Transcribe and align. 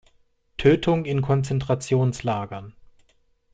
Tötung 0.57 1.05
in 1.05 1.21
Konzentrationslagern. 1.21 2.73